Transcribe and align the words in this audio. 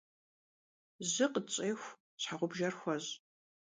Жьы 1.09 1.25
къытщӏеху, 1.33 1.97
щхьэгъубжэр 2.21 2.73
хуэщӏ. 2.79 3.11